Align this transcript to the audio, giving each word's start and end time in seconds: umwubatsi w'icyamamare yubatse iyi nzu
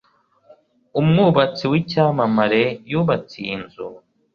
umwubatsi 0.99 1.63
w'icyamamare 1.71 2.63
yubatse 2.91 3.35
iyi 3.43 3.55
nzu 3.63 3.85